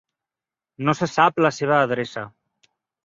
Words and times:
No 0.87 0.95
se 1.01 1.09
sap 1.15 1.41
la 1.47 1.51
seva 1.59 1.77
adreça. 1.83 2.25